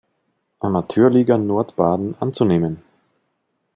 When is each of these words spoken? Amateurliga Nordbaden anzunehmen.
Amateurliga 0.61 1.37
Nordbaden 1.37 2.15
anzunehmen. 2.19 2.81